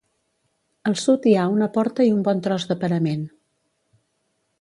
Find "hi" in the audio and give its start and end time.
1.31-1.33